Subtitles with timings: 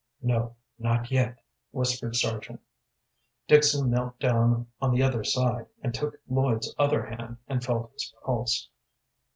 [0.23, 1.37] "No, not yet,"
[1.69, 2.59] whispered Sargent.
[3.47, 8.11] Dixon knelt down on the other side, and took Lloyd's other hand and felt his
[8.25, 8.69] pulse.